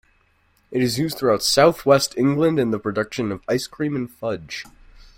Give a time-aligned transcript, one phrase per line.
[0.71, 4.65] It is used throughout southwest England in the production of ice cream and fudge.